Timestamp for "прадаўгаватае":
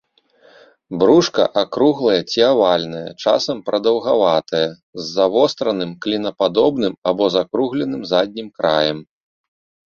3.69-4.63